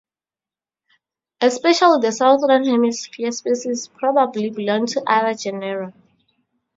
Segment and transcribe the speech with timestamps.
[1.41, 5.93] Especially the Southern Hemisphere species probably belong to other genera.